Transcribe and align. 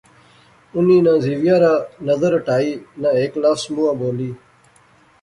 انی 0.75 0.97
نہ 1.05 1.13
زمیا 1.25 1.55
را 1.61 1.73
ندر 2.07 2.31
ہٹائی 2.37 2.71
نہ 3.01 3.09
ہیک 3.17 3.33
لفظ 3.41 3.63
مونہواں 3.73 3.95
بولی 3.99 4.31